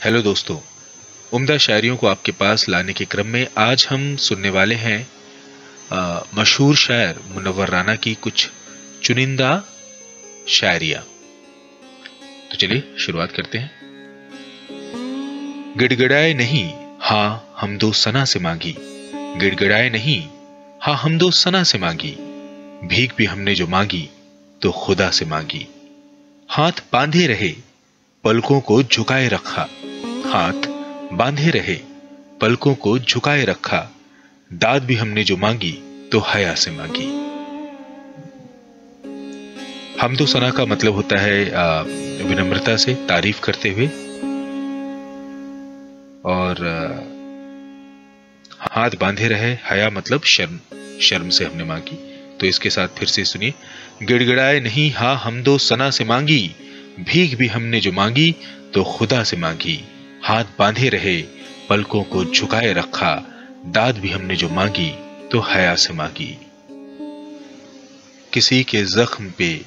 [0.00, 0.56] Hello दोस्तों,
[1.32, 5.00] उम्दा शायरियों को आपके पास लाने के क्रम में आज हम सुनने वाले हैं
[6.36, 8.48] मशहूर शायर मुनवर राना की कुछ
[9.02, 9.50] चुनिंदा
[10.48, 11.00] शायरिया।
[12.50, 13.70] तो चलिए शुरुआत करते हैं।
[15.78, 16.64] गिड़गिड़ाए नहीं
[17.00, 20.20] हाँ हम दो सना से मांगी। गिड़गिड़ाए नहीं
[20.82, 22.14] हाँ हम दो सना से मांगी।
[22.84, 24.08] भीख भी हमने जो मांगी
[24.62, 25.66] तो खुदा से मांगी।
[26.48, 27.52] हाथ बांधे रहे,
[28.24, 29.68] पलकों को झुकाए रखा।
[30.26, 30.66] हाथ
[31.12, 31.74] बांधे रहे,
[32.40, 33.90] पलकों को झुकाए रखा,
[34.52, 35.72] दाद भी हमने जो मांगी
[36.12, 37.08] तो हया से मांगी।
[40.00, 41.44] हम तो सना का मतलब होता है
[42.24, 43.86] विनम्रता से तारीफ़ करते हुए।
[46.24, 46.54] और
[48.58, 50.58] हाथ बांधे रहे, हया मतलब शर्म
[51.00, 51.96] शर्म से हमने मांगी।
[52.40, 53.54] तो इसके साथ फिर से सुनिए,
[54.02, 56.50] गिड़गिड़ाए नहीं, हा, हम दो सना से मांगी,
[57.00, 58.34] भीख भी हमने जो मांगी
[58.74, 59.84] तो खुदा से मांगी।
[60.22, 61.22] हाथ बांधे रहे,
[61.68, 63.14] पलकों को झुकाए रखा,
[63.66, 64.90] दाद भी हमने जो मांगी
[65.32, 66.38] तो हया से मांगी।
[68.32, 69.64] किसी के जख्म पे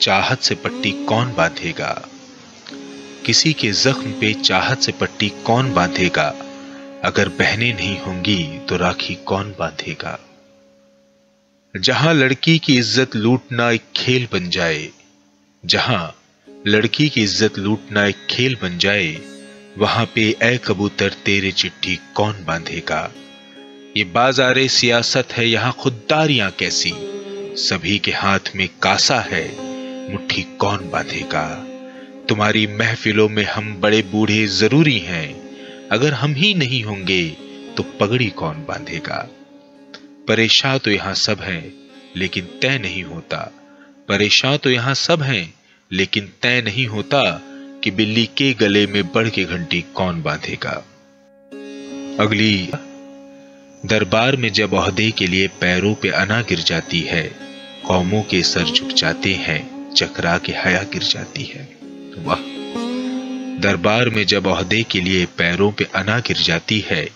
[0.00, 2.08] चाहत से पट्टी कौन बांधेगा?
[3.26, 6.34] किसी के जख्म पे चाहत से पट्टी कौन बांधेगा?
[7.04, 10.18] अगर बहने नहीं होंगी तो राखी कौन बांधेगा?
[11.74, 14.88] जहाँ लड़की की इज़्ज़त लूटना एक खेल बन जाए,
[15.66, 16.19] जहाँ
[16.66, 19.18] लड़की की इज़्ज़त लूटना एक खेल बन जाए,
[19.78, 23.10] वहाँ पे ए कबूतर तेरे चिट्ठी कौन बांधेगा?
[23.96, 26.92] ये बाजारे सियासत है, यहाँ खुददारियाँ कैसी?
[27.56, 29.44] सभी के हाथ में कासा है,
[30.12, 31.44] मुट्ठी कौन बांधेगा?
[32.28, 37.28] तुम्हारी महफिलों में हम बड़े बूढ़े ज़रूरी हैं। अगर हम ही नहीं होंगे
[37.76, 39.28] तो पगड़ी कौन बांधेगा?
[40.28, 41.72] परेशान तो यहाँ सब हैं,
[42.16, 43.52] लेकिन तय नहीं होता।
[44.08, 45.59] परेशान तो यहाँ सब हैं
[45.92, 47.42] लेकिन तय नहीं होता
[47.84, 50.84] कि बिल्ली के गले में बढ़ के घंटी कौन बांधेगा।
[52.20, 52.70] अगली,
[53.86, 57.36] दरबार में जब अहदे के लिए पैरों पे अना गिर जाती है,
[57.86, 61.76] कौमों के सर झुक जाते हैं, चकरा के हया गिर जाती है।
[62.18, 62.38] वाह!
[63.60, 67.08] दरबार में जब अहदे के लिए पैरों पे अना गिर जाती है,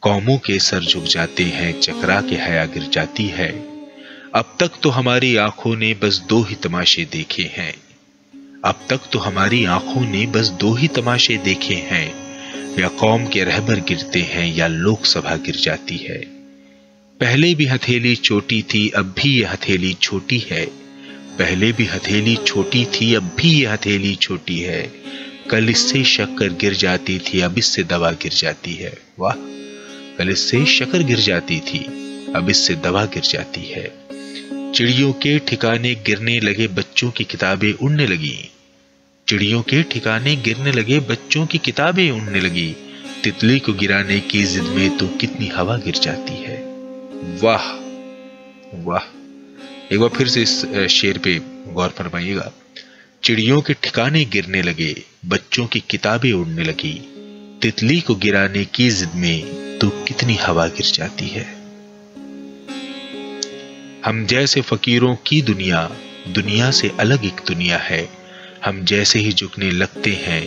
[0.00, 3.50] कौमों के सर झुक जाते हैं, चकरा के हया गिर जाती है।
[4.34, 7.74] अब तक तो हमारी आँखों ने बस दो ही तमाशे देखे हैं।
[8.64, 12.14] अब तक तो हमारी आँखों ने बस दो ही तमाशे देखे हैं।
[12.80, 16.18] या कौम के रहबर गिरते हैं, या लोकसभा गिर जाती है।
[17.20, 20.66] पहले भी हथेली छोटी थी, अब भी यह हथेली छोटी है।
[21.38, 24.92] पहले भी हथेली छोटी थी, अब भी यह हथेली छोटी है।
[25.50, 29.34] कल इससे शक्कर गिर जाती थी, अब इससे दवा गिर जाती है। वाह,
[30.18, 31.78] कल इससे शक्कर गिर जाती थी,
[32.36, 33.94] अब इससे दवा गिर जाती है।
[34.72, 38.50] चिड़ियों के ठिकाने गिरने लगे, बच्चों की किताबें उड़ने लगी।
[39.28, 42.76] चिड़ियों के ठिकाने गिरने लगे, बच्चों की किताबें उड़ने लगी।
[43.24, 46.56] तितली को गिराने की जिद में तो कितनी हवा गिर जाती है।
[47.42, 47.64] वाह
[48.84, 49.02] वाह।
[49.92, 52.52] एक बार फिर से इस शेर पे गौर फरमाइएगा।
[53.22, 56.94] चिड़ियों के ठिकाने गिरने लगे, बच्चों की किताबें उड़ने लगी।
[57.62, 59.44] तितली को गिराने की जिद में
[59.78, 61.46] तो कितनी हवा गिर जाती है।
[64.04, 65.90] हम जैसे फकीरों की दुनिया
[66.28, 68.23] दुनिया से अलग एक दुनिया है।
[68.64, 70.44] हम जैसे ही झुकने लगते हैं,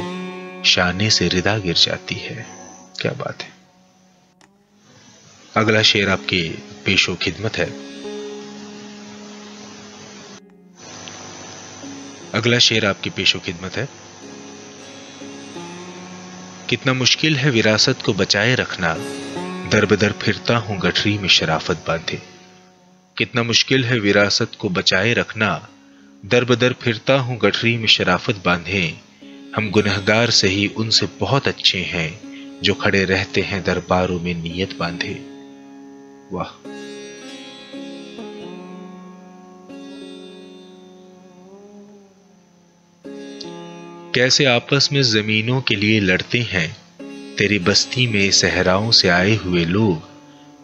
[0.63, 2.47] शाने से रिदा गिर जाती है।
[3.01, 3.51] क्या बात है।
[5.55, 6.55] अगला शेर आपके
[6.85, 7.65] पेशो खिदमत है।
[12.31, 13.89] अगला शेर आपकी पेशो खिदमत है।
[16.69, 18.93] कितना मुश्किल है विरासत को बचाए रखना।
[19.69, 22.21] दर बदर फिरता हूँ गठरी में शराफत बांधे।
[23.17, 25.67] कितना मुश्किल है विरासत को बचाए रखना।
[26.27, 28.97] दर बदर फिरता हूँ गठरी में शराफत बांधे।
[29.55, 32.21] हम गुनहगार से ही उनसे बहुत अच्छे हैं,
[32.61, 35.13] जो खड़े रहते हैं दरबारों में नीयत बांधे।
[36.31, 36.67] वाह।
[44.11, 46.77] कैसे आपस में जमीनों के लिए लड़ते हैं?
[47.35, 50.09] तेरी बस्ती में सहराओं से आए हुए लोग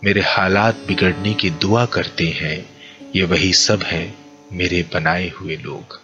[0.04, 2.70] मेरे हालात बिगड़ने की दुआ करते हैं।
[3.16, 6.03] ये वही सब हैं मेरे बनाए हुए लोग।